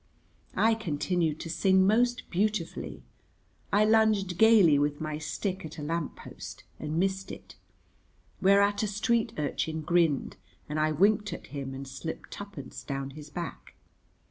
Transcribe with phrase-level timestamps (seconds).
[0.57, 3.03] I continued to sing most beautifully.
[3.71, 7.55] I lunged gayly with my stick at a lamp post and missed it,
[8.41, 10.37] whereat a street urchin grinned,
[10.67, 13.75] and I winked at him and slipped twopence down his back.